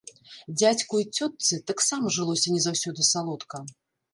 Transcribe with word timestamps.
Дзядзьку 0.61 1.01
і 1.03 1.05
цётцы 1.19 1.59
таксама 1.73 2.05
жылося 2.17 2.55
не 2.57 2.61
заўсёды 2.67 3.01
салодка. 3.13 3.63